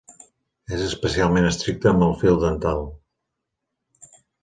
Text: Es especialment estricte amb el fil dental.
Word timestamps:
Es 0.77 0.81
especialment 0.85 1.51
estricte 1.51 1.93
amb 1.93 2.07
el 2.09 2.17
fil 2.25 2.43
dental. 2.49 2.85